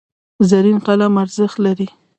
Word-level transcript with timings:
زرین 0.49 0.77
قلم 0.85 1.13
ارزښت 1.23 1.57
لري. 1.65 1.87